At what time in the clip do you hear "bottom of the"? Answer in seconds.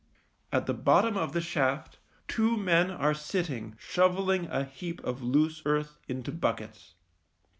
0.73-1.41